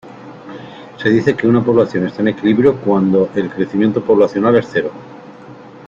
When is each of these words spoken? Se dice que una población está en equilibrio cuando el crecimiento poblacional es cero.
Se 0.97 1.09
dice 1.09 1.35
que 1.35 1.45
una 1.45 1.63
población 1.63 2.07
está 2.07 2.23
en 2.23 2.29
equilibrio 2.29 2.75
cuando 2.81 3.29
el 3.35 3.51
crecimiento 3.51 4.03
poblacional 4.03 4.55
es 4.55 4.67
cero. 4.73 4.89